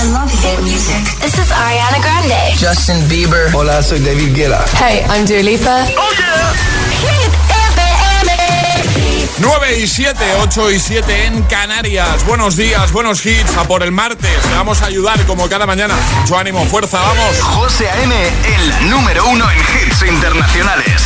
[0.00, 1.04] I love hit music.
[1.20, 2.56] This is Ariana Grande.
[2.56, 3.52] Justin Bieber.
[3.52, 4.64] Hola, soy David Guetta.
[4.80, 5.84] Hey, I'm Dua Lipa.
[5.92, 6.69] Oh yeah.
[9.40, 9.60] Hit FM.
[9.60, 12.24] 9 y 7, 8 y 7 en Canarias.
[12.26, 13.56] Buenos días, buenos hits.
[13.56, 14.44] A por el martes.
[14.48, 15.94] Le vamos a ayudar como cada mañana.
[16.20, 17.40] Mucho ánimo, fuerza, vamos.
[17.40, 18.14] José A.M.,
[18.54, 21.02] el número uno en hits internacionales.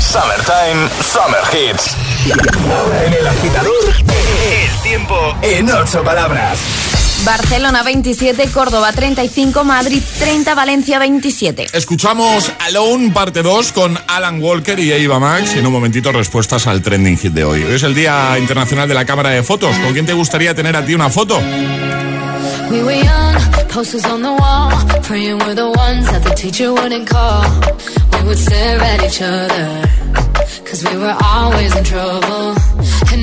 [0.00, 1.96] Summertime, Summer Hits.
[2.70, 3.94] Ahora en el agitador,
[4.44, 6.58] el tiempo en ocho palabras.
[7.22, 11.68] Barcelona 27, Córdoba 35, Madrid 30, Valencia 27.
[11.72, 15.54] Escuchamos Alone, parte 2, con Alan Walker y Eva Max.
[15.54, 17.62] Y en un momentito, respuestas al trending hit de hoy.
[17.62, 19.74] Hoy es el Día Internacional de la Cámara de Fotos.
[19.78, 21.40] ¿Con quién te gustaría tener a ti una foto?
[22.70, 23.36] We were young,
[23.72, 24.70] posters on the wall,
[25.06, 27.44] praying we're the ones that the teacher wouldn't call.
[28.12, 29.82] We would stare at each other,
[30.68, 32.54] cause we were always in trouble.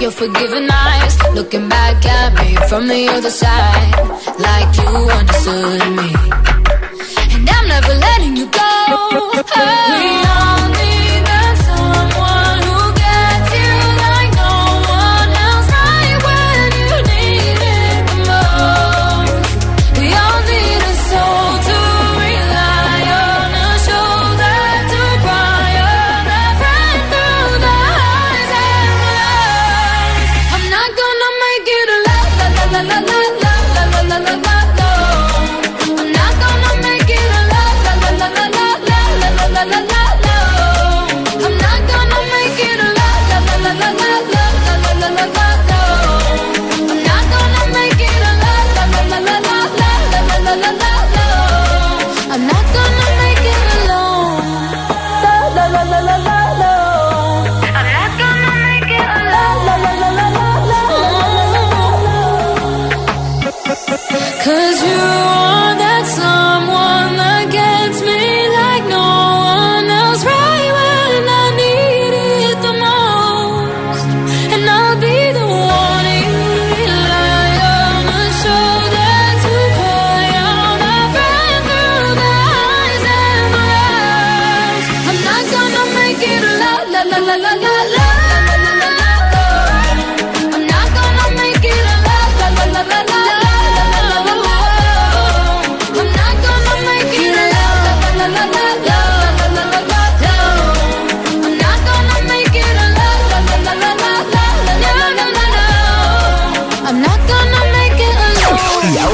[0.00, 3.92] your forgiving eyes, looking back at me from the other side,
[4.38, 6.10] like you understood me.
[7.34, 8.70] And I'm never letting you go.
[9.92, 10.39] We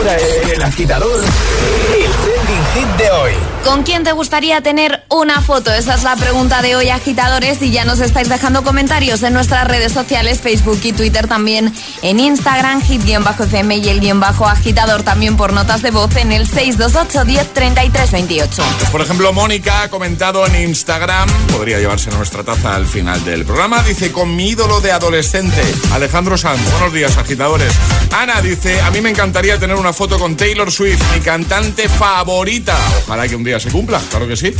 [0.06, 3.32] ahora en el agitador, el trending hit de hoy.
[3.64, 5.72] ¿Con quién te gustaría tener una foto?
[5.72, 9.66] Esa es la pregunta de hoy, agitadores, y ya nos estáis dejando comentarios en nuestras
[9.66, 15.36] redes sociales, Facebook y Twitter también, en Instagram, hit-fm y el guion bajo agitador también
[15.36, 18.62] por notas de voz en el 628 10 33 28.
[18.92, 23.82] Por ejemplo, Mónica ha comentado en Instagram, podría llevarse nuestra taza al final del programa,
[23.82, 25.60] dice, con mi ídolo de adolescente,
[25.92, 26.60] Alejandro Sanz.
[26.70, 27.72] Buenos días, agitadores.
[28.12, 32.76] Ana dice, a mí me encantaría tener una foto con Taylor Swift, mi cantante favorita.
[33.06, 34.52] Ojalá que un día se cumpla, claro que sí.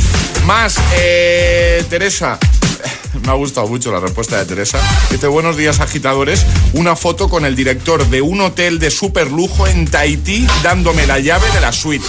[0.47, 2.39] Más, eh, Teresa.
[3.23, 4.79] Me ha gustado mucho la respuesta de Teresa.
[5.11, 6.43] Dice, buenos días agitadores.
[6.73, 11.19] Una foto con el director de un hotel de super lujo en Tahití dándome la
[11.19, 12.07] llave de la suite.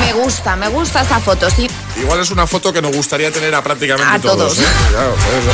[0.00, 1.68] Me gusta, me gusta esta foto, sí.
[2.00, 4.58] Igual es una foto que nos gustaría tener a prácticamente A todos.
[4.58, 4.64] ¿eh?
[4.90, 5.50] Claro, por eso.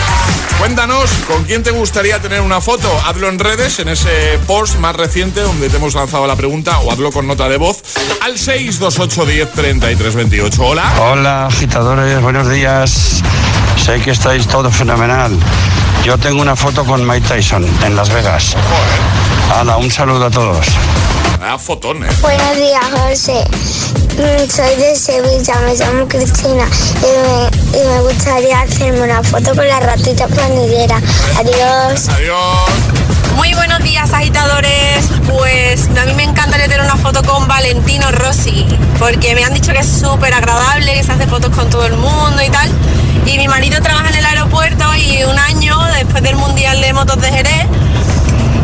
[0.59, 2.91] Cuéntanos, ¿con quién te gustaría tener una foto?
[3.07, 6.91] Hazlo en redes, en ese post más reciente donde te hemos lanzado la pregunta o
[6.91, 7.83] hazlo con nota de voz
[8.23, 10.63] al 628 10 33 28.
[10.63, 10.93] Hola.
[11.01, 13.23] Hola agitadores, buenos días.
[13.77, 15.39] Sé que estáis todo fenomenal.
[16.05, 18.57] Yo tengo una foto con Mike Tyson en Las Vegas.
[19.55, 20.67] Hala, un saludo a todos
[21.57, 22.21] fotones.
[22.21, 23.45] Buenos días, José.
[24.19, 26.69] Mm, soy de Sevilla, me llamo Cristina
[27.01, 31.01] y me, gustaría hacerme una foto con la ratita planillera.
[31.39, 32.09] Adiós.
[32.09, 32.69] Adiós.
[33.37, 38.67] Muy buenos días agitadores, pues a mí me encantaría tener una foto con Valentino Rossi,
[38.99, 41.97] porque me han dicho que es súper agradable, que se hace fotos con todo el
[41.97, 42.69] mundo y tal.
[43.25, 47.21] Y mi marido trabaja en el aeropuerto y un año después del Mundial de Motos
[47.21, 47.67] de Jerez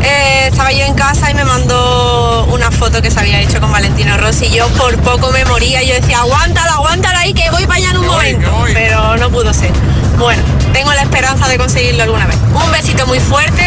[0.05, 3.73] eh, estaba yo en casa y me mandó una foto que se había hecho con
[3.73, 4.51] Valentino Rossi.
[4.51, 5.83] Yo por poco me moría.
[5.83, 8.65] Yo decía, aguántala, aguántala ahí que voy para allá en un momento.
[8.73, 9.73] Pero no pudo ser.
[10.19, 10.43] Bueno,
[10.73, 12.37] tengo la esperanza de conseguirlo alguna vez.
[12.55, 13.67] Un besito muy fuerte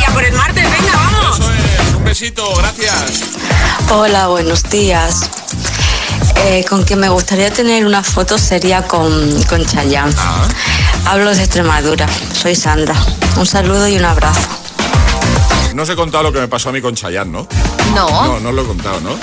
[0.00, 1.38] y a por el martes, venga, vamos.
[1.38, 3.22] Eso es, un besito, gracias.
[3.90, 5.30] Hola, buenos días.
[6.44, 10.14] Eh, con quien me gustaría tener una foto sería con, con Chayanne.
[11.06, 12.94] Hablo de Extremadura, soy Sandra.
[13.36, 14.59] Un saludo y un abrazo.
[15.74, 17.46] No os he contado lo que me pasó a mí con Chayanne, ¿no?
[17.94, 18.08] No.
[18.08, 19.16] No, no os lo he contado, ¿no?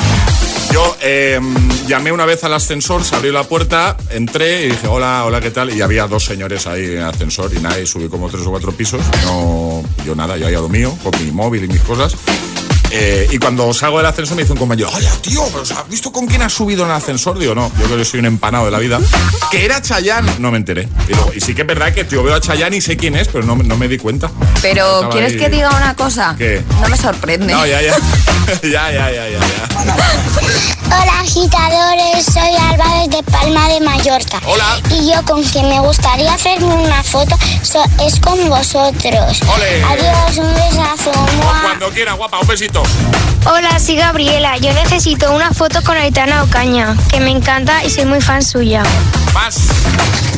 [0.71, 1.39] Yo eh,
[1.88, 5.49] llamé una vez al ascensor, se abrió la puerta, entré y dije, hola, hola, ¿qué
[5.51, 5.73] tal?
[5.73, 8.49] Y había dos señores ahí en el ascensor y nada, y subí como tres o
[8.51, 9.01] cuatro pisos.
[9.25, 12.15] No, yo nada, yo ahí a lo mío, con mi móvil y mis cosas.
[12.89, 16.11] Eh, y cuando salgo del ascensor me dice un compañero, oye, tío, pero ¿has visto
[16.11, 17.37] con quién has subido en el ascensor?
[17.37, 18.99] Digo, no, yo creo que soy un empanado de la vida.
[19.51, 20.89] Que era Chayanne, no me enteré.
[21.07, 23.15] Y, luego, y sí que es verdad que yo veo a Chayanne y sé quién
[23.15, 24.29] es, pero no, no me di cuenta.
[24.61, 26.35] Pero, Estaba ¿quieres ahí- que diga una cosa?
[26.37, 26.61] ¿Qué?
[26.81, 27.53] No me sorprende.
[27.53, 27.95] No, ya, ya.
[28.63, 29.85] ya, ya, ya, ya, ya.
[30.87, 34.41] Hola agitadores, soy Alba desde Palma de Mallorca.
[34.45, 34.79] Hola.
[34.89, 39.39] Y yo con quien me gustaría hacerme una foto so- es con vosotros.
[39.55, 39.83] Ole.
[39.83, 41.11] Adiós, un besazo.
[41.61, 42.83] Cuando quiera, guapa, un besito.
[43.45, 44.57] Hola, soy Gabriela.
[44.57, 48.83] Yo necesito una foto con Aitana Ocaña, que me encanta y soy muy fan suya.
[49.37, 49.55] Más.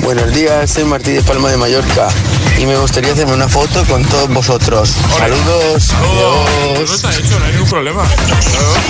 [0.04, 2.10] Buenos días, soy Martí de Palma de Mallorca
[2.58, 4.90] y me gustaría hacerme una foto con todos vosotros.
[5.18, 5.84] Saludos.
[6.84, 8.04] Eso está hecho, no hay ningún problema.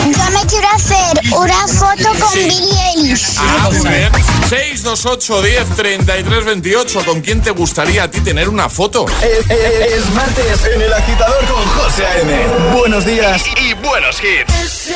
[0.05, 3.35] Yo me quiero hacer una foto con Billy Ellis.
[3.37, 4.11] Ah, muy bien.
[4.49, 7.05] 628 10 33 28.
[7.05, 9.05] ¿Con quién te gustaría a ti tener una foto?
[9.21, 12.47] Es, es- es martes en el agitador con José A.M.
[12.79, 14.89] Buenos días y buenos hits.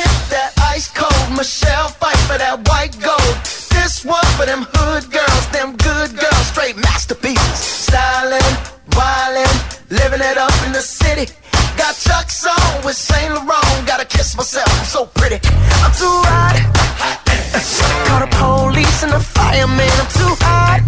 [3.84, 7.84] This one for them hood girls, them good girls, straight masterpieces.
[7.84, 8.56] Stylin',
[8.96, 9.56] wildin',
[9.92, 11.28] living it up in the city.
[11.76, 13.84] Got Chuck's on with Saint Laurent.
[13.84, 15.36] Gotta kiss myself, I'm so pretty.
[15.84, 16.56] I'm too hot.
[18.08, 19.92] Call the police and the fireman.
[20.00, 20.80] I'm too hot.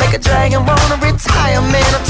[0.00, 1.90] Make a dragon wanna retire, man.
[1.92, 2.09] I'm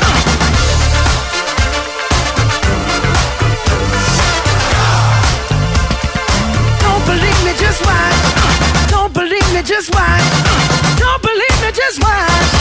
[7.71, 8.89] Just watch.
[8.89, 10.25] Don't believe me, just watch.
[10.99, 12.51] Don't believe me, just watch.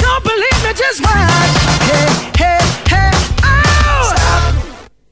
[0.00, 1.52] Don't believe me, just watch.
[1.90, 2.08] Hey,
[2.40, 3.12] hey, hey,
[3.44, 4.08] oh!
[4.08, 4.54] Stop.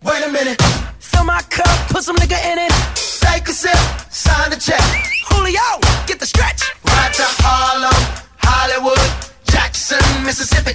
[0.05, 0.61] Wait a minute.
[0.99, 2.73] Fill my cup, put some nigga in it.
[3.21, 3.77] Take a sip,
[4.11, 4.83] sign the check.
[6.07, 6.63] Get the stretch.
[6.85, 8.01] Right to Harlem,
[8.39, 9.11] Hollywood,
[9.45, 10.73] Jackson, Mississippi.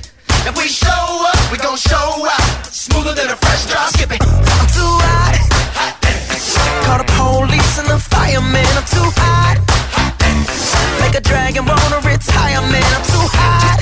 [0.47, 2.65] If we show up, we gon' show out.
[2.65, 3.89] Smoother than a fresh drop.
[3.89, 4.21] Skip it.
[4.21, 5.26] I'm too hot.
[7.99, 8.65] Fireman.
[8.77, 9.57] I'm too hot.
[11.01, 12.89] Make a dragon wanna retire, man.
[12.97, 13.79] I'm too hot.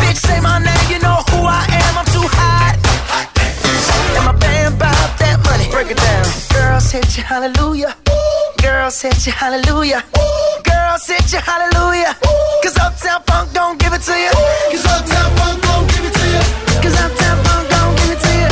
[0.00, 1.92] Bitch, say my name, you know who I am.
[1.98, 2.74] I'm too hot.
[4.16, 5.66] And my band bought that money.
[5.70, 6.26] Break it down.
[6.54, 7.94] Girls hit you, hallelujah.
[8.62, 10.02] Girls hit you, hallelujah.
[10.64, 12.16] Girls hit you, hallelujah.
[12.62, 14.30] Cause Uptown Funk don't give it to you.
[14.72, 16.42] Cause Uptown Funk don't give it to you.
[16.82, 18.50] Cause Uptown Funk don't give it to you.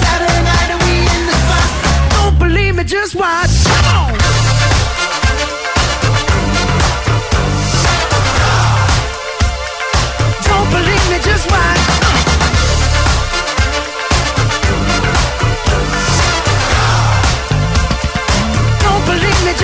[0.00, 1.68] Saturday night and we in the spot.
[2.14, 3.57] Don't believe me, just watch.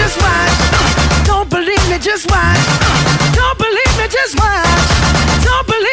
[0.04, 0.56] Just watch.
[1.26, 2.94] Don't believe me, just white,
[3.34, 4.84] don't believe me, just watch.
[5.44, 5.84] Don't believe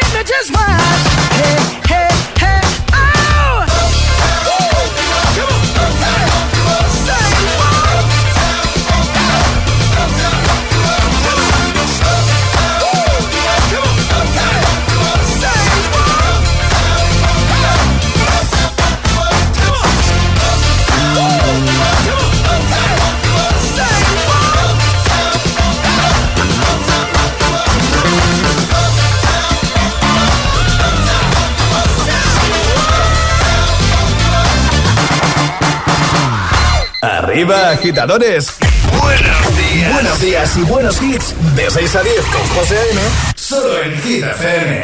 [37.41, 38.53] Arriba, agitadores.
[39.01, 39.93] Buenos días.
[39.93, 41.33] Buenos días y buenos hits.
[41.55, 43.01] De 6 a 10 con José A.M.
[43.35, 44.81] Solo en Hit FM.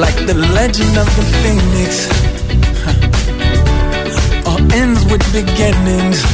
[0.00, 2.08] like the legend of the phoenix.
[2.84, 4.50] huh.
[4.50, 6.33] All ends with beginnings.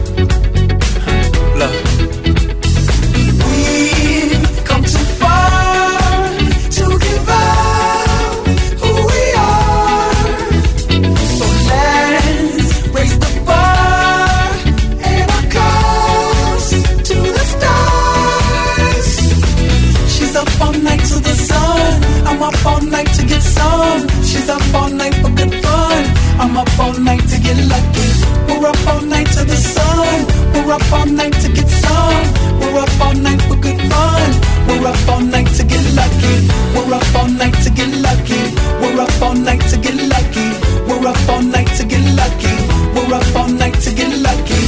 [28.71, 30.25] Up all night to the sun.
[30.53, 32.25] We're up all night to get some.
[32.59, 34.29] We're up all night for good fun.
[34.67, 36.35] We're up all night to get lucky.
[36.75, 38.41] We're up all night to get lucky.
[38.81, 40.47] We're up all night to get lucky.
[40.87, 42.55] We're up all night to get lucky.
[42.95, 44.61] We're up all night to get lucky.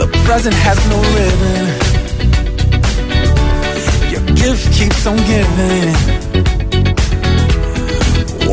[0.00, 1.66] The present has no ribbon.
[4.12, 6.15] Your gift keeps on giving.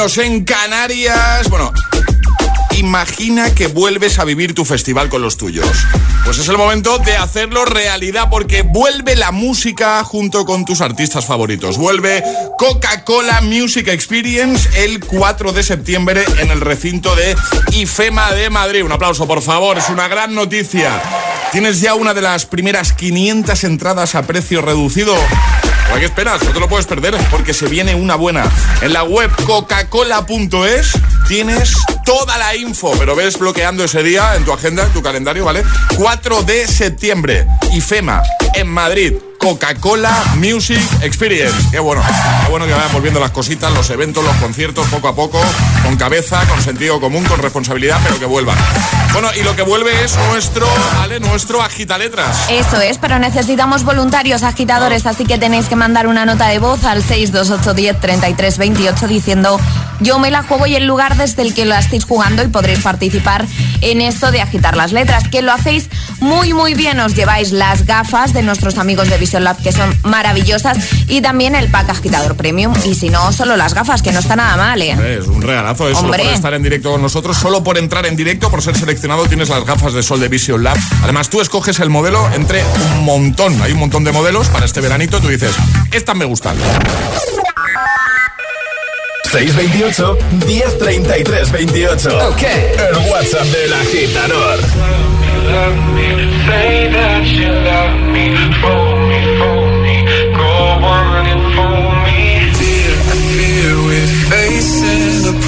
[0.00, 1.50] En Canarias.
[1.50, 1.70] Bueno,
[2.78, 5.68] imagina que vuelves a vivir tu festival con los tuyos.
[6.24, 11.26] Pues es el momento de hacerlo realidad porque vuelve la música junto con tus artistas
[11.26, 11.76] favoritos.
[11.76, 12.24] Vuelve
[12.56, 17.36] Coca-Cola Music Experience el 4 de septiembre en el recinto de
[17.72, 18.82] IFEMA de Madrid.
[18.82, 21.02] Un aplauso, por favor, es una gran noticia.
[21.52, 25.14] Tienes ya una de las primeras 500 entradas a precio reducido.
[25.92, 26.42] ¿A qué esperas?
[26.44, 28.44] No te lo puedes perder porque se viene una buena.
[28.80, 30.92] En la web coca-cola.es
[31.26, 35.44] tienes toda la info, pero ves bloqueando ese día en tu agenda, en tu calendario,
[35.44, 35.64] ¿vale?
[35.96, 38.22] 4 de septiembre, IFEMA,
[38.54, 39.14] en Madrid.
[39.40, 41.56] Coca-Cola Music Experience.
[41.70, 42.02] Qué bueno,
[42.44, 45.40] qué bueno que vayan volviendo las cositas, los eventos, los conciertos, poco a poco,
[45.82, 48.58] con cabeza, con sentido común, con responsabilidad, pero que vuelvan.
[49.14, 50.68] Bueno, y lo que vuelve es nuestro,
[50.98, 51.20] ¿vale?
[51.20, 52.50] Nuestro agitaletras.
[52.50, 56.84] Eso es, pero necesitamos voluntarios agitadores, así que tenéis que mandar una nota de voz
[56.84, 59.58] al 628103328 diciendo
[60.00, 62.80] yo me la juego y el lugar desde el que la estéis jugando y podréis
[62.80, 63.46] participar
[63.80, 65.88] en esto de agitar las letras, que lo hacéis
[66.20, 69.94] muy muy bien, os lleváis las gafas de nuestros amigos de Vision Lab que son
[70.02, 70.78] maravillosas
[71.08, 74.36] y también el pack agitador premium y si no, solo las gafas, que no está
[74.36, 75.18] nada mal, ¿eh?
[75.18, 77.36] Es un regalazo eso, por estar en directo con nosotros.
[77.36, 80.62] Solo por entrar en directo, por ser seleccionado, tienes las gafas de sol de Vision
[80.62, 80.76] Lab.
[81.02, 83.60] Además, tú escoges el modelo entre un montón.
[83.62, 85.20] Hay un montón de modelos para este veranito.
[85.20, 85.54] Tú dices,
[85.92, 86.56] estas me gustan.
[89.30, 92.08] 628 1033 28.
[92.28, 92.42] Ok.
[92.42, 94.58] El WhatsApp del agitador.
[96.46, 99.20] Say that you love me, fool me,
[99.82, 99.96] me,
[100.34, 100.52] go
[100.84, 101.42] on and
[102.04, 102.20] me.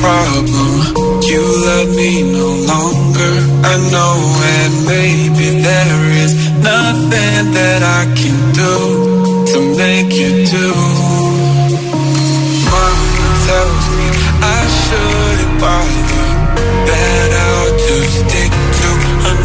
[0.02, 1.22] Problem.
[1.22, 4.16] You love me no longer, I know,
[4.58, 11.31] and maybe there is nothing that I can do to make you do.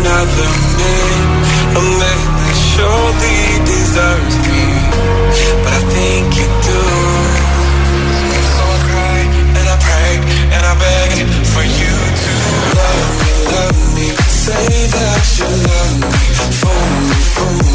[0.07, 1.19] another man,
[1.75, 4.63] a man that surely deserves me.
[5.63, 6.83] But I think you do.
[8.55, 9.19] So I cry
[9.59, 10.13] and I pray
[10.55, 11.11] and I beg
[11.53, 12.33] for you to
[12.79, 14.07] love me, love me.
[14.45, 16.23] Say that you love me,
[16.59, 17.66] fool me, fool me.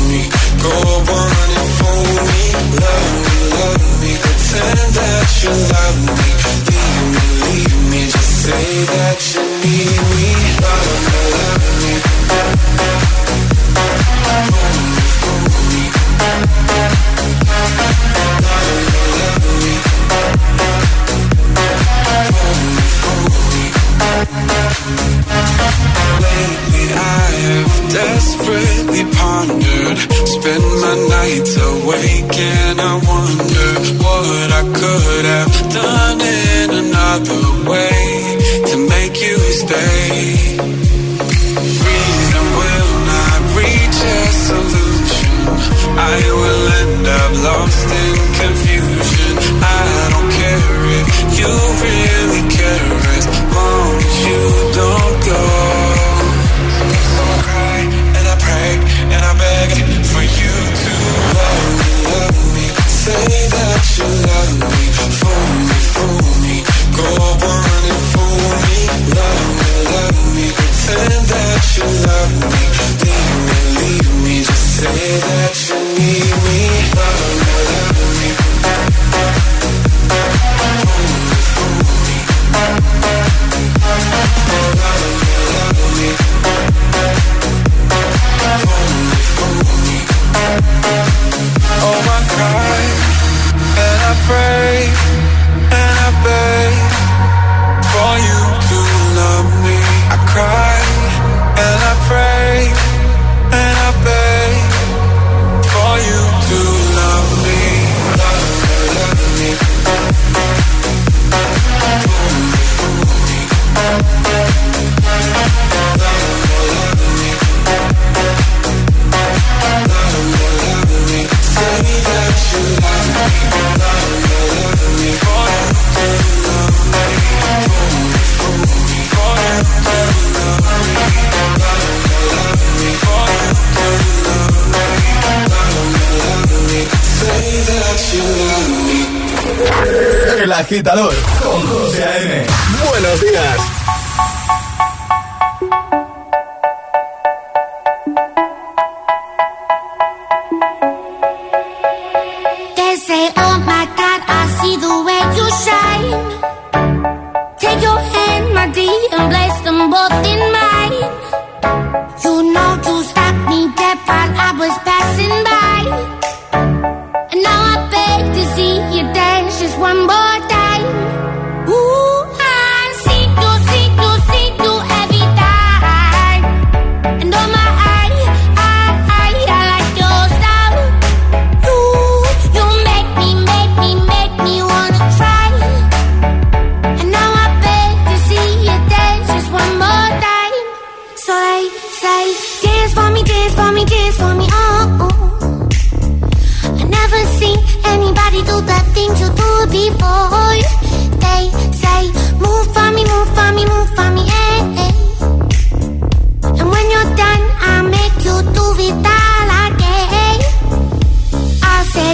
[140.72, 141.41] agitador.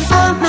[0.00, 0.47] all my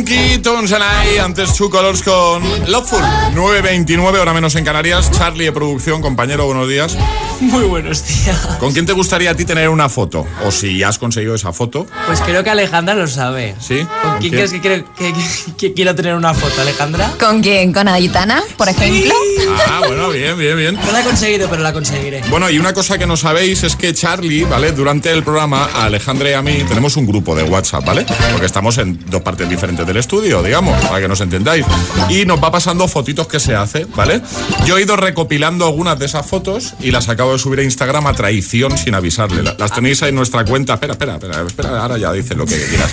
[0.00, 0.72] Monkey, Tones
[1.22, 3.02] antes Two con Loveful.
[3.34, 5.10] 9.29, hora menos en Canarias.
[5.10, 6.96] Charlie de producción, compañero, buenos días.
[7.40, 8.36] Muy buenos días.
[8.58, 10.26] ¿Con quién te gustaría a ti tener una foto?
[10.44, 11.86] O si has conseguido esa foto.
[12.06, 13.54] Pues creo que Alejandra lo sabe.
[13.58, 13.86] ¿Sí?
[14.02, 17.10] ¿Con quién crees que, quiero- que- que- que quiero tener una foto, Alejandra?
[17.18, 17.72] ¿Con quién?
[17.72, 19.14] ¿Con Aitana, por ejemplo?
[19.68, 20.74] Ah, bueno, bien, bien, bien.
[20.84, 22.20] No la he conseguido, pero la conseguiré.
[22.28, 24.72] Bueno, y una cosa que no sabéis es que Charlie, ¿vale?
[24.72, 28.04] Durante el programa, a Alejandra y a mí tenemos un grupo de WhatsApp, ¿vale?
[28.32, 31.64] Porque estamos en dos partes diferentes del estudio, digamos, para que nos entendáis.
[32.10, 34.20] Y nos va pasando fotitos que se hace, ¿vale?
[34.66, 38.06] Yo he ido recopilando algunas de esas fotos y las acabo de subir a Instagram
[38.06, 39.42] a traición sin avisarle.
[39.42, 40.74] La- Las tenéis ahí en nuestra cuenta.
[40.74, 42.90] Espera, espera, espera, espera, ahora ya dices lo que quieras.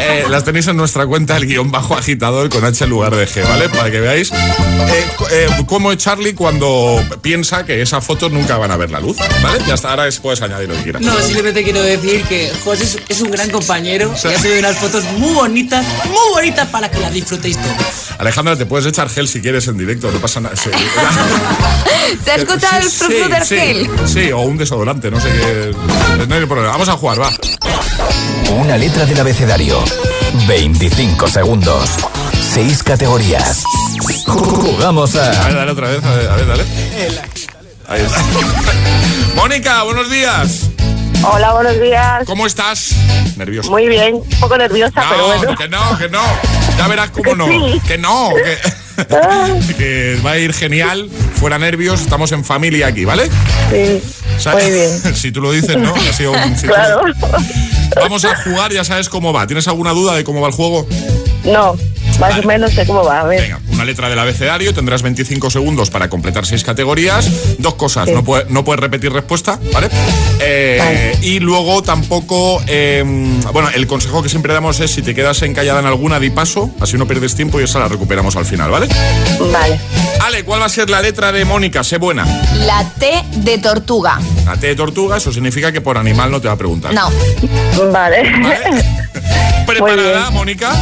[0.00, 3.26] Eh, las tenéis en nuestra cuenta el guion bajo agitador con H en lugar de
[3.26, 3.68] G, ¿vale?
[3.68, 8.70] Para que veáis eh, eh, cómo es Charlie cuando piensa que esas fotos nunca van
[8.70, 9.60] a ver la luz, ¿vale?
[9.66, 11.02] Ya está, ahora es- puedes añadir lo que quieras.
[11.02, 15.04] No, simplemente quiero decir que José es, un gran compañero y ha subido unas fotos
[15.16, 17.76] muy bonitas, muy bonitas para que las disfrutéis todos.
[18.18, 20.56] Alejandra, te puedes echar gel si quieres en directo, no pasa nada.
[20.56, 20.70] Sí.
[22.24, 23.54] ¿Se ha escuchado el Sí, frufru del sí,
[23.86, 24.08] gel?
[24.08, 25.74] Sí, o un desodorante, no sé qué.
[26.26, 26.72] No hay problema.
[26.72, 27.30] Vamos a jugar, va.
[28.52, 29.82] Una letra del abecedario.
[30.46, 31.90] 25 segundos.
[32.54, 33.62] 6 categorías.
[34.26, 35.44] Jugamos A a.
[35.46, 36.64] ver, dale otra vez, a ver, a ver, dale.
[37.88, 38.22] Ahí está.
[39.36, 40.70] Mónica, buenos días.
[41.22, 42.24] Hola, buenos días.
[42.26, 42.94] ¿Cómo estás?
[43.36, 43.70] Nerviosa.
[43.70, 45.56] Muy bien, un poco nerviosa, pero No, bueno.
[45.56, 46.22] que no, que no.
[46.76, 47.46] Ya verás cómo no.
[47.46, 47.80] sí.
[47.86, 48.58] Que no, que,
[49.76, 51.08] que va a ir genial.
[51.34, 53.28] Fuera nervios, estamos en familia aquí, ¿vale?
[53.70, 54.02] Sí.
[54.52, 55.14] Muy bien.
[55.14, 55.94] Si tú lo dices, ¿no?
[55.94, 57.00] Ha sido un- si tú- Claro.
[57.96, 59.46] Vamos a jugar, ya sabes cómo va.
[59.46, 60.86] ¿Tienes alguna duda de cómo va el juego?
[61.44, 61.76] No,
[62.18, 63.20] más o menos sé cómo va.
[63.20, 63.40] A ver.
[63.42, 67.30] Venga, una letra del abecedario, tendrás 25 segundos para completar seis categorías.
[67.58, 69.88] Dos cosas, no, puede- no puedes repetir respuesta, ¿vale?
[70.40, 73.02] Eh, Y luego tampoco, eh,
[73.52, 76.70] bueno, el consejo que siempre damos es si te quedas encallada en alguna, di paso,
[76.80, 78.88] así no pierdes tiempo y esa la recuperamos al final, ¿vale?
[79.52, 79.78] Vale.
[80.24, 81.82] Ale, ¿cuál va a ser la letra de Mónica?
[81.84, 82.24] Sé buena.
[82.66, 84.18] La T de tortuga.
[84.44, 86.92] La T de tortuga, eso significa que por animal no te va a preguntar.
[86.94, 87.10] No.
[87.92, 88.22] Vale.
[89.68, 90.72] ¿Preparada, Mónica?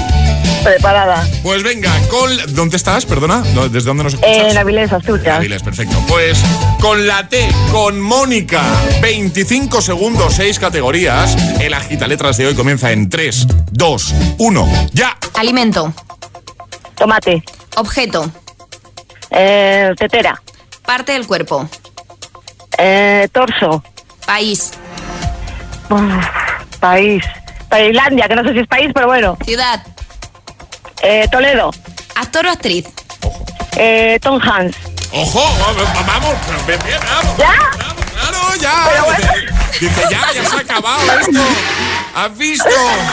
[0.63, 1.27] Preparada.
[1.43, 2.31] Pues venga, con...
[2.55, 3.05] ¿Dónde estás?
[3.07, 4.53] Perdona, ¿dó- ¿desde dónde nos escuchas?
[4.53, 5.37] En Avilés, Asturias.
[5.37, 5.97] Avilés, perfecto.
[6.09, 6.41] Pues
[6.81, 8.63] con la T, con Mónica,
[9.01, 11.37] 25 segundos, 6 categorías.
[11.61, 15.17] El agita letras de hoy comienza en 3, 2, 1, ya.
[15.35, 15.93] Alimento.
[16.97, 17.43] Tomate.
[17.77, 18.31] Objeto.
[19.31, 20.41] Eh, tetera.
[20.85, 21.69] Parte del cuerpo.
[22.79, 23.83] Eh, torso.
[24.27, 24.73] País.
[25.91, 26.27] Uf,
[26.81, 27.23] país.
[27.69, 29.37] Tailandia, que no sé si es país, pero bueno.
[29.45, 29.83] Ciudad.
[31.03, 31.71] Eh, Toledo.
[32.15, 32.87] Actor o actriz.
[33.77, 34.77] Eh, Tom Hanks.
[35.13, 35.45] ¡Ojo!
[35.59, 37.37] Vamos, vamos, bien, bien, vamos.
[37.39, 37.71] ¿Ya?
[38.13, 38.89] Claro, ya.
[39.79, 41.41] Dice, ya, ya se ha acabado esto.
[42.15, 42.69] ¿Has visto?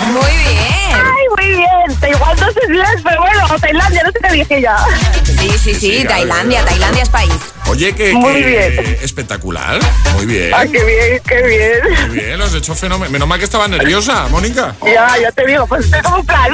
[0.08, 0.83] Muy bien.
[0.94, 2.00] Ay, muy bien.
[2.00, 4.78] Te igual no sé si es, pero bueno, Tailandia, no sé qué dije ya.
[5.24, 6.60] Sí, sí, sí, Tailandia.
[6.62, 6.68] claro.
[6.72, 7.34] Tailandia es país.
[7.68, 8.98] Oye, que, Muy que bien.
[9.02, 9.80] espectacular.
[10.16, 10.52] Muy bien.
[10.54, 12.08] Ah, qué bien, qué bien.
[12.10, 13.10] Muy bien, lo has hecho fenómeno.
[13.10, 14.76] Menos mal que estaba nerviosa, Mónica.
[14.86, 16.52] Ya, ya te digo, pues tengo un plan.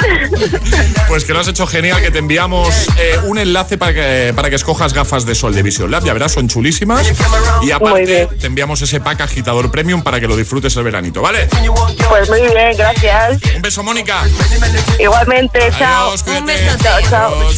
[1.08, 4.48] Pues que lo has hecho genial, que te enviamos eh, un enlace para que, para
[4.50, 6.04] que escojas gafas de sol de Vision Lab.
[6.04, 7.12] Ya verás, son chulísimas.
[7.62, 11.48] Y aparte, te enviamos ese pack agitador premium para que lo disfrutes el veranito, ¿vale?
[12.08, 13.38] Pues muy bien, gracias.
[13.56, 14.22] Un beso, Mónica.
[14.98, 16.14] Igualmente, chao.
[16.24, 16.70] Cuídate.
[16.72, 16.78] Un.
[16.78, 17.50] Chao, chao.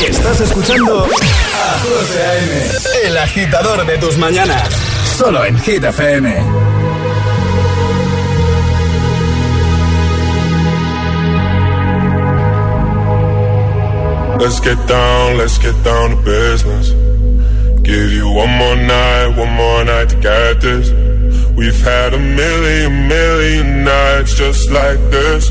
[0.00, 4.68] Estás escuchando a José A.M., el agitador de tus mañanas.
[5.16, 6.64] Solo en Hit FM.
[14.38, 16.90] Let's get down, let's get down to business.
[17.82, 20.90] Give you one more night, one more night to get this.
[21.56, 25.50] We've had a million, million nights just like this.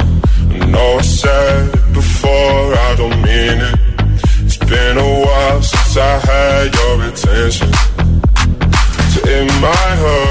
[0.67, 3.75] Know I said it before, I don't mean it.
[4.45, 7.71] It's been a while since I had your attention.
[9.11, 10.30] So it might hurt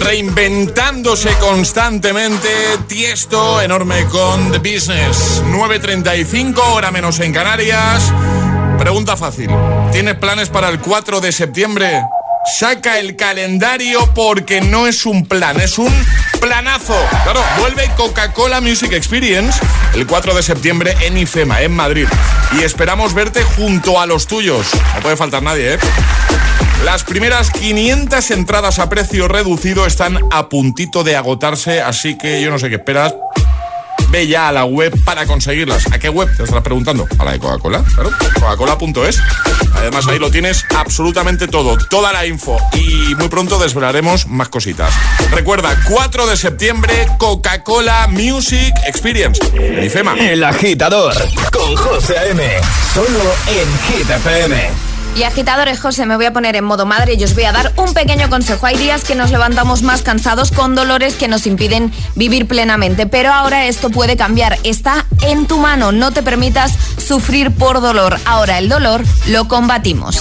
[0.00, 2.48] Reinventándose constantemente,
[2.86, 5.42] Tiesto enorme con The Business.
[5.46, 8.12] 9.35, hora menos en Canarias.
[8.78, 9.50] Pregunta fácil.
[9.92, 12.02] ¿Tienes planes para el 4 de septiembre?
[12.58, 15.92] Saca el calendario porque no es un plan, es un
[16.46, 16.94] planazo.
[17.24, 19.58] Claro, vuelve Coca-Cola Music Experience
[19.94, 22.06] el 4 de septiembre en IFEMA, en Madrid.
[22.52, 24.68] Y esperamos verte junto a los tuyos.
[24.94, 25.78] No puede faltar nadie, ¿eh?
[26.84, 32.50] Las primeras 500 entradas a precio reducido están a puntito de agotarse, así que yo
[32.50, 33.12] no sé qué esperas.
[34.10, 35.90] Ve ya a la web para conseguirlas.
[35.92, 36.28] ¿A qué web?
[36.36, 37.06] Te estarás preguntando.
[37.18, 37.84] A la de Coca-Cola.
[38.34, 39.18] Coca-Cola.es.
[39.74, 42.56] Además ahí lo tienes absolutamente todo, toda la info.
[42.74, 44.92] Y muy pronto desvelaremos más cositas.
[45.30, 49.40] Recuerda, 4 de septiembre, Coca-Cola Music Experience.
[49.54, 50.14] En IFEMA.
[50.14, 51.14] El agitador
[51.52, 52.42] con José A.M.
[52.94, 53.68] Solo en
[54.10, 54.85] FM.
[55.16, 57.72] Y agitadores, José, me voy a poner en modo madre y os voy a dar
[57.76, 58.66] un pequeño consejo.
[58.66, 63.32] Hay días que nos levantamos más cansados con dolores que nos impiden vivir plenamente, pero
[63.32, 64.58] ahora esto puede cambiar.
[64.62, 68.20] Está en tu mano, no te permitas sufrir por dolor.
[68.26, 70.20] Ahora el dolor lo combatimos.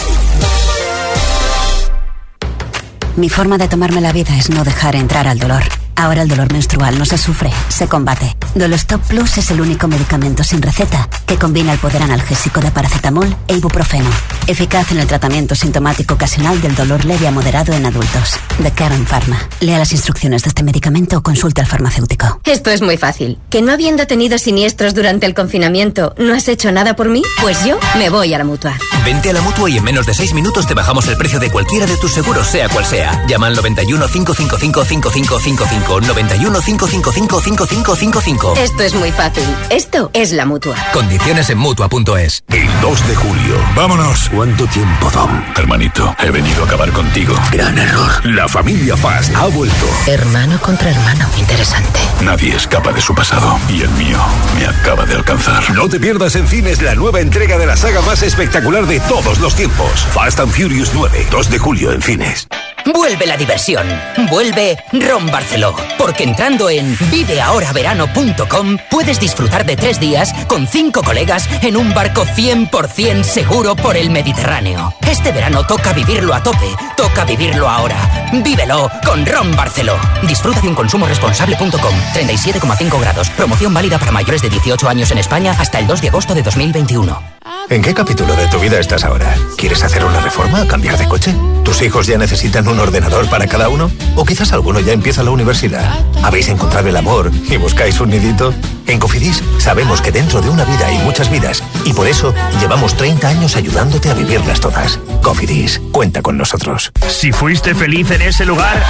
[3.18, 5.64] Mi forma de tomarme la vida es no dejar entrar al dolor.
[5.96, 8.36] Ahora el dolor menstrual no se sufre, se combate.
[8.54, 13.36] Dolostop Plus es el único medicamento sin receta que combina el poder analgésico de paracetamol
[13.48, 14.10] e ibuprofeno,
[14.48, 18.36] eficaz en el tratamiento sintomático ocasional del dolor leve a moderado en adultos.
[18.60, 19.38] De Karen Pharma.
[19.60, 22.40] Lea las instrucciones de este medicamento o consulte al farmacéutico.
[22.44, 23.40] Esto es muy fácil.
[23.50, 27.22] ¿Que no habiendo tenido siniestros durante el confinamiento, no has hecho nada por mí?
[27.42, 28.78] Pues yo me voy a la mutua.
[29.06, 31.52] Vente a la mutua y en menos de 6 minutos te bajamos el precio de
[31.52, 33.26] cualquiera de tus seguros, sea cual sea.
[33.28, 38.54] Llama al 91 555 5555 91 555 5555.
[38.58, 39.44] Esto es muy fácil.
[39.70, 40.76] Esto es la mutua.
[40.94, 42.44] Condiciones en mutua.es.
[42.50, 43.56] El 2 de julio.
[43.76, 44.30] Vámonos.
[44.34, 45.30] ¿Cuánto tiempo, Dom?
[45.56, 47.36] Hermanito, he venido a acabar contigo.
[47.52, 48.26] Gran error.
[48.26, 49.86] La familia Fast ha vuelto.
[50.08, 51.28] Hermano contra hermano.
[51.38, 52.00] Interesante.
[52.22, 53.58] Nadie escapa de su pasado.
[53.70, 54.20] Y el mío
[54.58, 55.70] me acaba de alcanzar.
[55.72, 59.40] No te pierdas en cines la nueva entrega de la saga más espectacular de todos
[59.40, 60.06] los tiempos.
[60.12, 62.48] Fast and Furious 9, 2 de julio en cines.
[62.94, 63.88] Vuelve la diversión.
[64.30, 65.76] Vuelve Ron Barceló.
[65.98, 72.26] Porque entrando en viveahoraverano.com puedes disfrutar de tres días con cinco colegas en un barco
[72.26, 74.94] 100% seguro por el Mediterráneo.
[75.10, 76.76] Este verano toca vivirlo a tope.
[76.96, 78.30] Toca vivirlo ahora.
[78.32, 79.98] Vívelo con Ron Barceló.
[80.28, 81.96] Disfruta de un consumo responsable.com.
[82.14, 83.30] 37,5 grados.
[83.32, 86.44] Promoción válida para mayores de 18 años en España hasta el 2 de agosto de
[86.44, 87.35] 2021.
[87.68, 89.36] ¿En qué capítulo de tu vida estás ahora?
[89.58, 90.68] ¿Quieres hacer una reforma?
[90.68, 91.34] ¿Cambiar de coche?
[91.64, 93.90] ¿Tus hijos ya necesitan un ordenador para cada uno?
[94.16, 96.00] ¿O quizás alguno ya empieza la universidad?
[96.22, 98.54] ¿Habéis encontrado el amor y buscáis un nidito?
[98.88, 102.96] En Cofidis sabemos que dentro de una vida hay muchas vidas y por eso llevamos
[102.96, 105.00] 30 años ayudándote a vivirlas todas.
[105.22, 106.92] Cofidis, cuenta con nosotros.
[107.08, 108.84] Si fuiste feliz en ese lugar,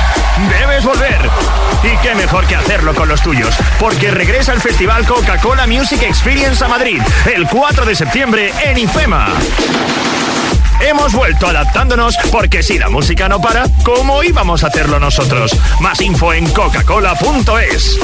[0.59, 1.29] debes volver.
[1.83, 6.63] Y qué mejor que hacerlo con los tuyos, porque regresa el Festival Coca-Cola Music Experience
[6.63, 7.01] a Madrid
[7.33, 9.29] el 4 de septiembre en IFEMA.
[10.81, 15.55] Hemos vuelto adaptándonos porque si la música no para, ¿cómo íbamos a hacerlo nosotros?
[15.79, 17.97] Más info en coca-cola.es.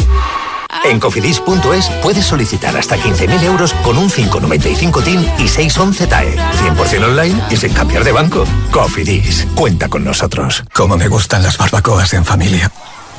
[0.83, 6.35] En cofidis.es puedes solicitar hasta 15.000 euros con un 595 TIN y 611 TAE.
[6.35, 8.45] 100% online y sin cambiar de banco.
[8.71, 10.63] Cofidis, cuenta con nosotros.
[10.73, 12.71] Como me gustan las barbacoas en familia.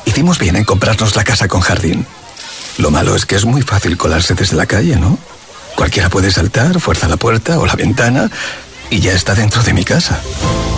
[0.05, 2.07] Hicimos bien en comprarnos la casa con jardín.
[2.79, 5.19] Lo malo es que es muy fácil colarse desde la calle, ¿no?
[5.77, 8.31] Cualquiera puede saltar, fuerza la puerta o la ventana
[8.92, 10.20] y ya está dentro de mi casa.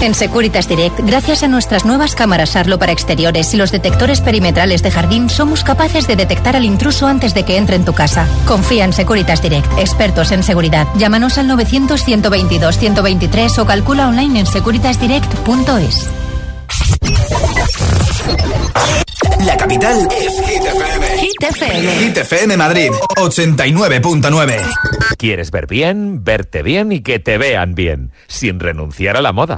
[0.00, 4.85] En Securitas Direct, gracias a nuestras nuevas cámaras Arlo para exteriores y los detectores perimetrales
[4.85, 8.29] de jardín, somos capaces de detectar al intruso antes de que entre en tu casa.
[8.46, 10.87] Confía en Securitas Direct, expertos en seguridad.
[10.96, 16.09] Llámanos al 900-122-123 o calcula online en securitasdirect.es.
[19.45, 21.19] La capital es Hit FM.
[21.21, 21.99] Hit FM.
[21.99, 24.57] Hit FM Madrid, 89.9.
[25.19, 29.57] ¿Quieres ver bien, verte bien y que te vean bien, sin renunciar a la moda?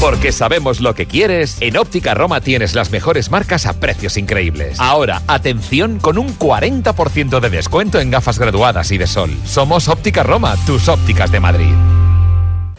[0.00, 4.80] Porque sabemos lo que quieres, en Óptica Roma tienes las mejores marcas a precios increíbles.
[4.80, 9.30] Ahora, atención con un 40% de descuento en gafas graduadas y de sol.
[9.44, 11.74] Somos Óptica Roma, tus ópticas de Madrid.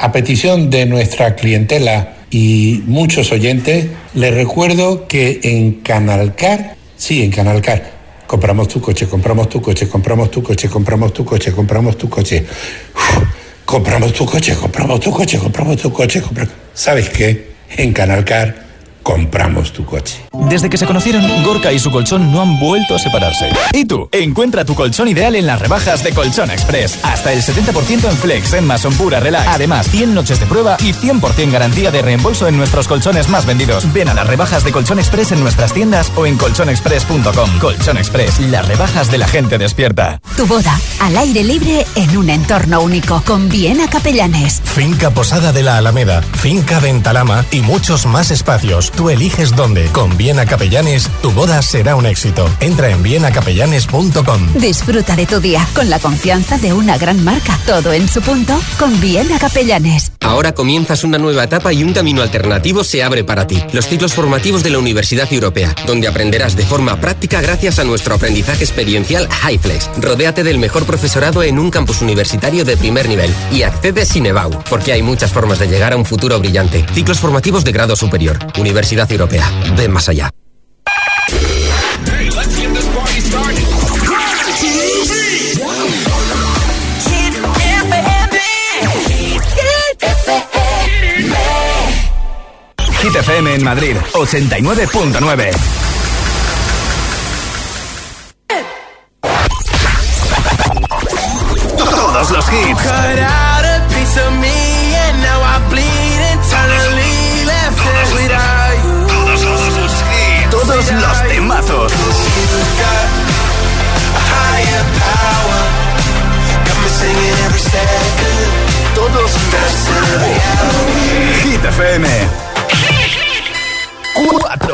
[0.02, 3.86] A petición de nuestra clientela y muchos oyentes,
[4.16, 7.92] les recuerdo que en Canalcar, sí, en Canalcar,
[8.26, 12.44] compramos tu coche, compramos tu coche, compramos tu coche, compramos tu coche, compramos tu coche.
[12.96, 13.24] Uf,
[13.64, 16.56] compramos tu coche, compramos tu coche, compramos tu coche, compramos...
[16.74, 17.52] ¿Sabes qué?
[17.78, 18.71] En Canalcar
[19.04, 20.26] compramos tu coche.
[20.50, 23.50] Desde que se conocieron, Gorka y su colchón no han vuelto a separarse.
[23.74, 24.10] ¿Y tú?
[24.12, 27.00] Encuentra tu colchón ideal en las rebajas de Colchón Express.
[27.04, 29.48] Hasta el 70% en Flex, en Mason Pura Relax.
[29.48, 33.92] Además, 100 noches de prueba y 100% garantía de reembolso en nuestros colchones más vendidos.
[33.94, 37.60] Ven a las rebajas de Colchón Express en nuestras tiendas o en colchonexpress.com.
[37.60, 40.22] Colchón Express, las rebajas de la gente despierta.
[40.36, 44.62] Tu boda, al aire libre, en un entorno único, con Viena Capellanes.
[44.64, 48.91] Finca Posada de la Alameda, Finca Ventalama y muchos más espacios.
[48.96, 49.86] Tú eliges dónde.
[49.88, 52.50] Con Viena Capellanes, tu boda será un éxito.
[52.60, 54.54] Entra en vienacapellanes.com.
[54.56, 57.58] Disfruta de tu día con la confianza de una gran marca.
[57.66, 60.12] Todo en su punto con Viena Capellanes.
[60.20, 63.62] Ahora comienzas una nueva etapa y un camino alternativo se abre para ti.
[63.74, 68.16] Los ciclos formativos de la Universidad Europea, donde aprenderás de forma práctica gracias a nuestro
[68.16, 69.90] aprendizaje experiencial HighFlex.
[69.98, 74.64] Rodéate del mejor profesorado en un campus universitario de primer nivel y accede sin EBAU,
[74.70, 76.86] porque hay muchas formas de llegar a un futuro brillante.
[76.94, 78.38] Ciclos formativos de grado superior.
[78.60, 78.81] Universidad
[79.12, 79.48] Europea.
[79.78, 80.30] Ven más allá.
[93.02, 95.91] Hit FM en Madrid, 89.9.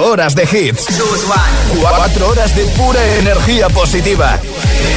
[0.07, 0.85] horas de hits.
[1.79, 4.39] Cuatro horas de pura energía positiva.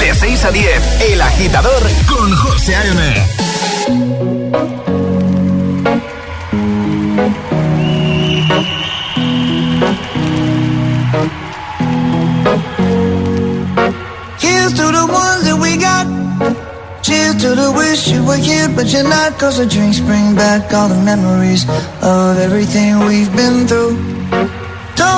[0.01, 0.83] De 6 a 10,
[1.13, 3.27] El Agitador con José A.M.
[14.39, 16.07] Here's to the ones that we got.
[17.03, 19.39] Cheers to the wish you were here, but you're not.
[19.41, 21.65] Cause the drinks bring back all the memories
[22.01, 24.20] of everything we've been through.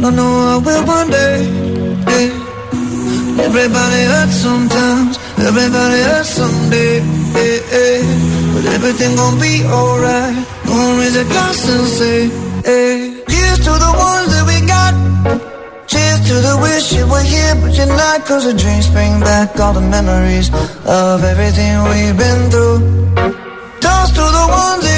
[0.00, 1.42] but I know I will one day.
[2.14, 3.44] Yeah.
[3.48, 7.00] Everybody hurts sometimes, Everybody hurts someday,
[7.42, 8.00] eh, eh.
[8.54, 10.36] but everything gon' be alright.
[10.66, 12.18] Gonna raise a glass and say,
[12.64, 12.98] eh.
[13.26, 14.94] Here's to the ones that we got.
[15.90, 18.26] Cheers to the wish you were here, but you're not.
[18.26, 20.48] Cause the drinks bring back all the memories
[20.86, 22.78] of everything we've been through.
[23.82, 24.97] Toast to the ones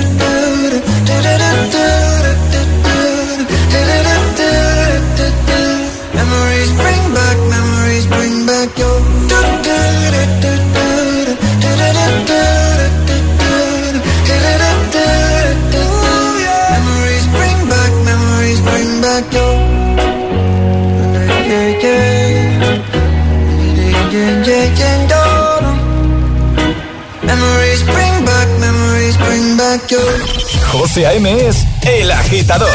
[30.71, 31.47] José A.M.
[31.47, 32.69] es El Agitador.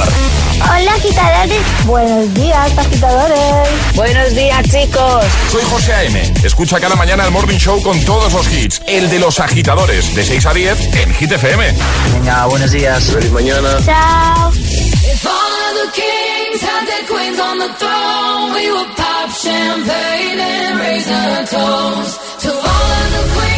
[0.60, 1.62] Hola agitadores.
[1.86, 3.68] Buenos días agitadores.
[3.94, 5.24] Buenos días chicos.
[5.50, 6.34] Soy José A.M.
[6.44, 8.82] Escucha cada mañana el Morning Show con todos los hits.
[8.86, 11.74] El de los agitadores, de 6 a 10 en Hit FM.
[12.12, 13.04] Venga, buenos días.
[13.04, 13.78] Feliz mañana.
[13.86, 14.52] Chao.
[15.26, 16.62] The kings
[17.08, 23.08] queens on the throne, we would pop champagne and raise a toast to all of
[23.16, 23.55] the queens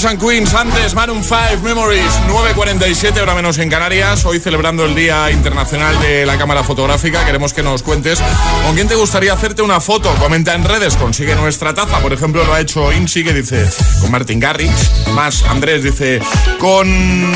[0.00, 4.24] Kings and Queens, antes Maroon 5, Memories, 9.47, hora menos en Canarias.
[4.24, 7.26] Hoy celebrando el Día Internacional de la Cámara Fotográfica.
[7.26, 8.18] Queremos que nos cuentes
[8.64, 10.10] con quién te gustaría hacerte una foto.
[10.14, 11.98] Comenta en redes, consigue nuestra taza.
[11.98, 13.68] Por ejemplo, lo ha hecho Insi, que dice
[14.00, 15.08] con Martin Garrix.
[15.08, 16.22] Más Andrés dice
[16.58, 16.88] con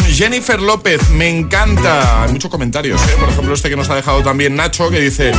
[0.08, 2.22] Jennifer López, me encanta.
[2.22, 3.16] Hay muchos comentarios, ¿eh?
[3.20, 5.32] por ejemplo, este que nos ha dejado también Nacho, que dice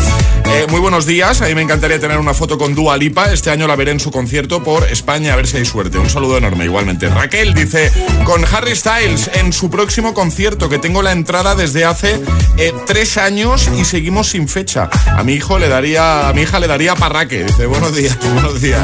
[0.45, 1.41] eh, muy buenos días.
[1.41, 3.32] A mí me encantaría tener una foto con Dua Lipa.
[3.32, 5.97] Este año la veré en su concierto por España, a ver si hay suerte.
[5.97, 7.14] Un saludo enorme, igualmente.
[7.16, 7.91] Raquel dice,
[8.26, 12.22] con Harry Styles en su próximo concierto, que tengo la entrada desde hace
[12.57, 14.89] eh, tres años y seguimos sin fecha.
[15.07, 17.45] A mi hijo le daría, a mi hija le daría parraque.
[17.45, 18.82] Dice, buenos días, buenos días.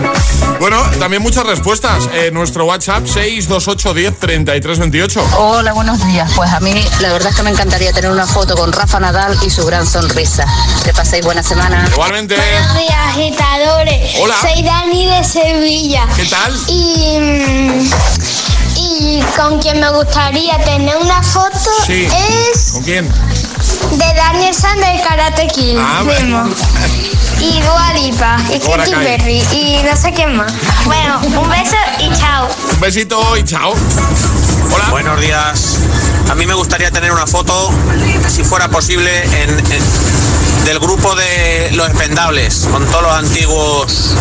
[0.59, 2.07] Bueno, también muchas respuestas.
[2.13, 5.23] en nuestro WhatsApp 628 10 33 28.
[5.37, 6.31] Hola, buenos días.
[6.35, 9.37] Pues a mí la verdad es que me encantaría tener una foto con Rafa Nadal
[9.45, 10.45] y su gran sonrisa.
[10.85, 11.85] Que paséis buena semana.
[11.91, 12.35] Igualmente.
[12.37, 14.15] Buenos días, agitadores.
[14.21, 14.35] Hola.
[14.41, 16.07] Soy Dani de Sevilla.
[16.15, 16.53] ¿Qué tal?
[16.67, 18.20] Y, mm,
[18.75, 22.07] y con quien me gustaría tener una foto Sí.
[22.51, 23.09] es ¿Con quién?
[23.91, 25.77] de Daniel San del Karate Kid.
[25.79, 26.49] Ah, Vemos.
[27.39, 28.91] Y Dua Lipa, y Katy.
[28.91, 30.51] Perry, y no sé quién más.
[30.85, 32.47] Bueno, un beso y chao.
[32.73, 33.73] Un besito y chao.
[34.73, 34.89] Hola.
[34.91, 35.79] Buenos días.
[36.29, 37.71] A mí me gustaría tener una foto,
[38.27, 44.13] si fuera posible, en, en- del grupo de los expendables, con todos los antiguos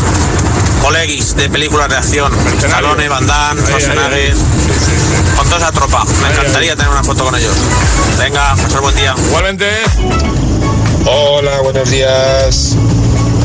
[0.80, 2.32] colegis de películas de acción.
[2.58, 4.34] Stallone, Van Damme, Schwarzenegger,
[5.36, 6.04] con toda esa tropa.
[6.22, 7.54] Me encantaría tener una foto con ellos.
[8.18, 9.14] Venga, pasar buen día.
[9.28, 9.66] Igualmente.
[11.06, 12.76] Hola, buenos días.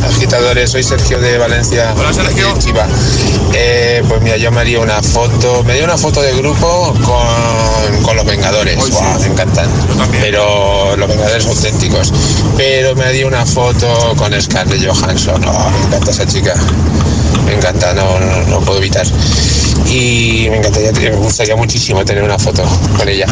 [0.05, 1.93] Agitadores, soy Sergio de Valencia.
[1.97, 2.53] Hola, Sergio.
[2.59, 2.87] Chiva.
[3.53, 8.03] Eh, pues mira, yo me haría una foto, me haría una foto de grupo con,
[8.03, 8.89] con los Vengadores.
[8.89, 9.67] Guau, me encantan.
[10.21, 12.13] Pero los Vengadores auténticos.
[12.55, 15.43] Pero me haría una foto con Scarlett Johansson.
[15.47, 16.53] Oh, me encanta esa chica.
[17.45, 19.05] Me encanta, no, no, no puedo evitar.
[19.87, 22.63] Y me encantaría, me gustaría muchísimo tener una foto
[22.97, 23.27] con ella.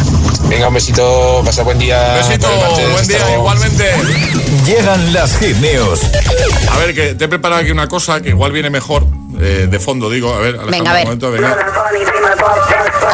[0.47, 2.13] Venga, un besito, pasa buen día.
[2.15, 3.35] Besito, martes, buen día, luego.
[3.37, 3.91] igualmente.
[4.65, 6.01] Llegan las hit news.
[6.71, 9.05] A ver, que te he preparado aquí una cosa que igual viene mejor.
[9.39, 10.33] Eh, de fondo, digo.
[10.33, 11.03] A ver, Alejandro, Venga, a ver.
[11.03, 11.57] un momento, venga.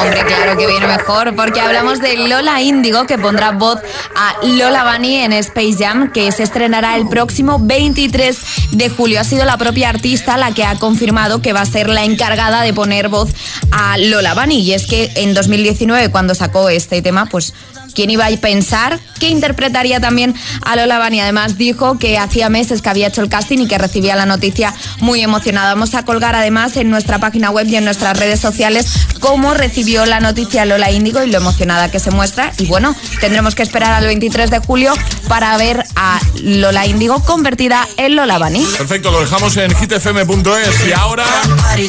[0.02, 3.80] Hombre, claro que viene mejor, porque hablamos de Lola Índigo, que pondrá voz
[4.16, 8.38] a Lola Bunny en Space Jam, que se estrenará el próximo 23
[8.72, 9.20] de julio.
[9.20, 12.62] Ha sido la propia artista la que ha confirmado que va a ser la encargada
[12.62, 13.30] de poner voz
[13.72, 14.60] a Lola Bunny.
[14.60, 17.54] Y es que en 2019, cuando sacó este tema, pues
[17.94, 21.20] ¿Quién iba a pensar que interpretaría también a Lola Bunny?
[21.20, 24.74] Además dijo que hacía meses que había hecho el casting y que recibía la noticia
[25.00, 25.74] muy emocionada.
[25.74, 28.88] Vamos a colgar además en nuestra página web y en nuestras redes sociales
[29.20, 32.54] cómo recibió la noticia Lola Índigo y lo emocionada que se muestra.
[32.58, 34.94] Y bueno, tendremos que esperar al 23 de julio
[35.28, 38.66] para ver a Lola Índigo convertida en Lola Bunny.
[38.78, 40.88] Perfecto, lo dejamos en hitfm.es.
[40.88, 41.26] Y ahora.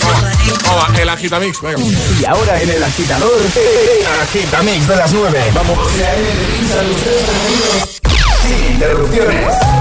[0.00, 0.32] Toma,
[0.62, 1.60] toma, el agitamix.
[1.60, 1.80] Venga.
[2.20, 5.44] Y ahora en el agitador, eh, agitamix de las 9.
[5.54, 5.78] Vamos.
[8.42, 9.79] Sin interrupciones.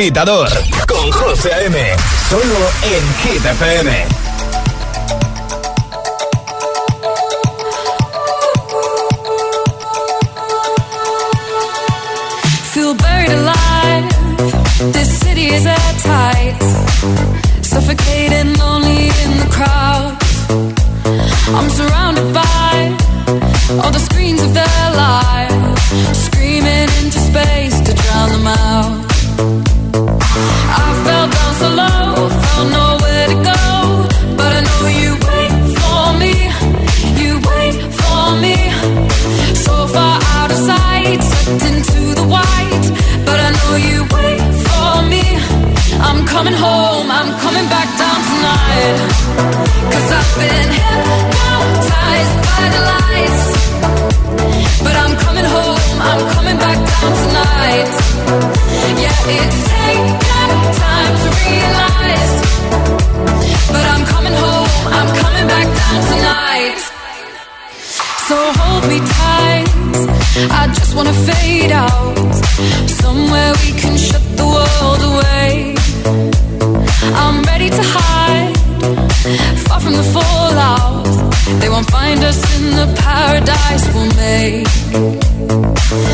[0.00, 0.48] Agitador
[0.88, 1.76] con José A.M.
[2.30, 4.06] Solo en Hit FM.
[12.72, 14.08] Feel buried alive.
[14.94, 16.56] This city is at tight.
[17.60, 18.39] Suffocating,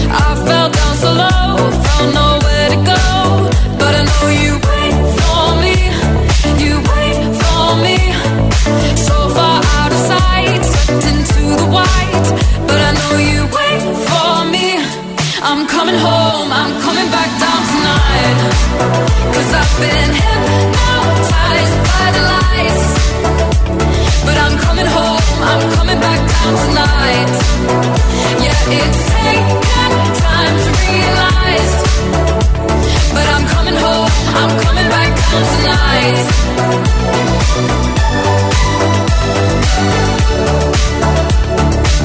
[0.09, 1.86] I fell down so low,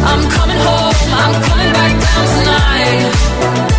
[0.03, 3.70] I'm coming home, I'm coming back down tonight.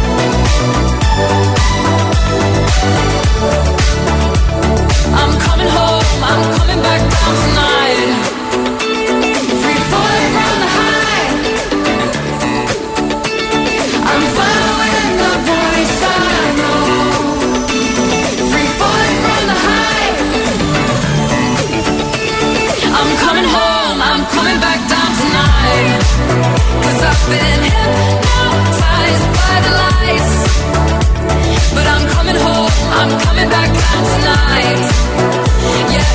[33.03, 35.12] I'm coming back down tonight.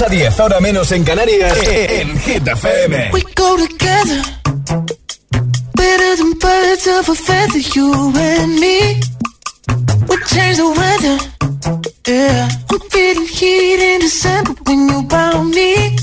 [0.00, 3.10] De 6 a 10, ahora menos en Canarias, en Hit FM.
[3.12, 4.22] We go together
[5.74, 8.98] better than birds of a feather, you and me.
[10.08, 11.18] We change the weather,
[12.06, 12.48] yeah.
[12.70, 15.96] I'm feeling heat in December when you found me.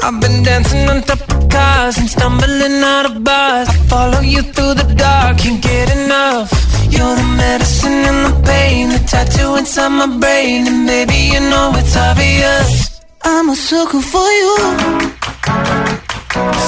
[0.00, 3.68] I've been dancing on top of cars and stumbling out of bars.
[3.70, 6.73] I follow you through the dark, can't get enough.
[6.96, 11.72] You're the medicine and the pain, the tattoo inside my brain, and baby you know
[11.80, 13.00] it's obvious.
[13.22, 14.54] I'm a sucker for you.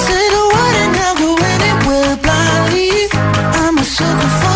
[0.05, 2.91] Say the word and I'll go anywhere blindly.
[3.61, 4.46] I'm a sucker for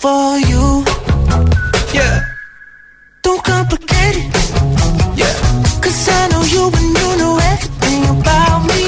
[0.00, 0.84] for you.
[1.92, 2.22] Yeah.
[3.22, 4.26] Don't complicate it.
[5.18, 5.34] Yeah.
[5.82, 8.84] Cause I know you and you know everything about me.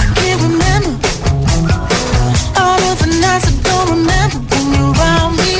[0.00, 0.92] I can't remember
[2.60, 5.54] all of the nights I don't remember when you're around me.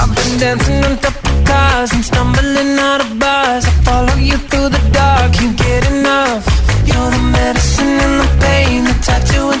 [0.00, 3.64] I've been dancing on top of cars and stumbling out of bars.
[3.64, 5.65] I follow you through the dark, can't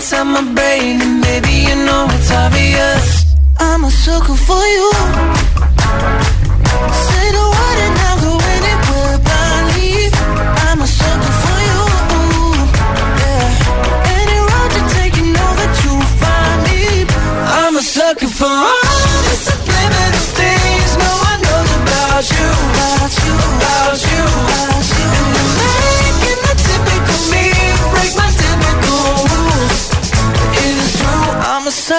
[0.06, 3.24] inside my brain, and baby you know it's obvious.
[3.58, 4.90] I'm a sucker for you.
[7.06, 7.55] Say the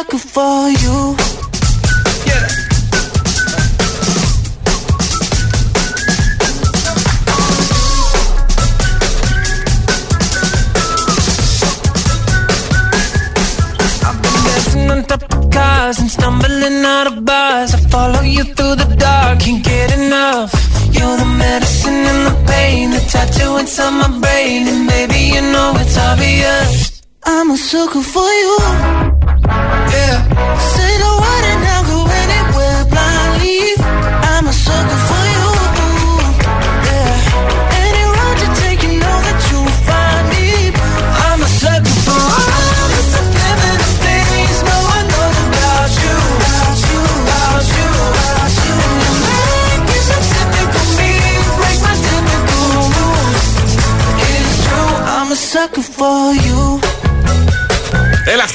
[0.09, 0.96] sucker for you.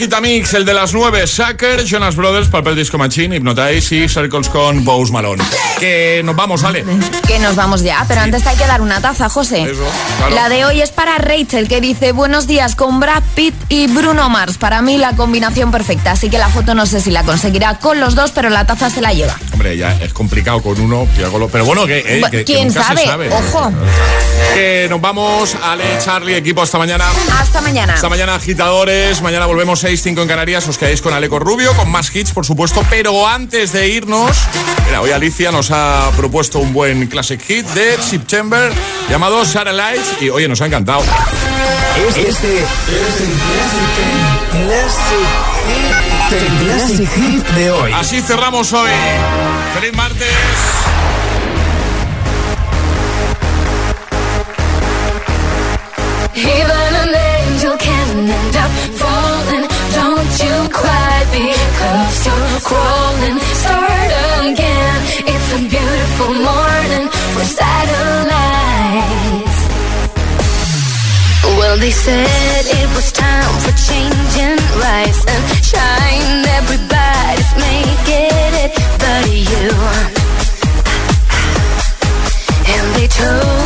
[0.03, 4.49] El Agitamix, el de las 9, Sucker, Jonas Brothers, Purple Disco Machine, Hypnotize y Circles
[4.49, 5.45] con Bose Malone.
[5.83, 6.85] Que nos vamos, Ale.
[7.27, 9.63] Que nos vamos ya, pero antes hay que dar una taza, José.
[9.65, 9.83] Eso,
[10.19, 10.33] claro.
[10.37, 14.29] La de hoy es para Rachel, que dice buenos días con Brad Pitt y Bruno
[14.31, 14.59] Mars.
[14.59, 17.99] Para mí la combinación perfecta, así que la foto no sé si la conseguirá con
[17.99, 19.35] los dos, pero la taza se la lleva.
[19.55, 22.69] Hombre, ya es complicado con uno, y algo lo- pero bueno, que, eh, que ¿Quién
[22.69, 23.01] nunca sabe?
[23.01, 23.31] se sabe.
[23.33, 23.73] Ojo.
[24.55, 27.07] Que nos vamos, Ale, Charlie, equipo, hasta mañana.
[27.41, 27.95] Hasta mañana.
[27.95, 29.21] Hasta mañana, agitadores.
[29.21, 30.69] Mañana volvemos 6, 5 en Canarias.
[30.69, 32.85] Os quedáis con Aleco Rubio, con más hits, por supuesto.
[32.89, 34.37] Pero antes de irnos,
[34.87, 38.73] mira, hoy Alicia nos ha propuesto un buen classic hit de September
[39.09, 40.21] llamado Satellites.
[40.21, 41.03] Y oye, nos ha encantado.
[42.17, 42.45] Este es
[46.33, 47.93] el Classic Hit de hoy.
[47.93, 48.91] Así cerramos hoy.
[49.75, 50.29] ¡Feliz martes!
[56.35, 59.69] Even an angel can end up falling.
[59.95, 63.62] Don't you cry because you're crawling.
[66.23, 68.29] Beautiful morning for satellites.
[71.59, 76.45] Well, they said it was time for change and rise and shine.
[76.59, 79.71] Everybody's making it, but you.
[82.75, 83.62] And they told